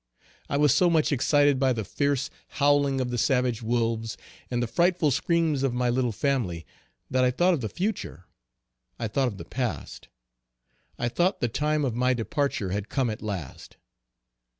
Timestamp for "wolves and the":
3.61-4.65